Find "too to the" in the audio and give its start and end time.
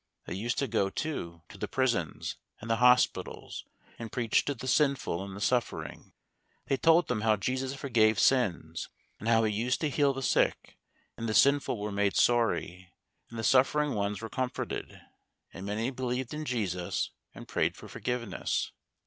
0.89-1.67